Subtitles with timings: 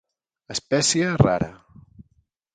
[0.55, 1.51] Espècie rara.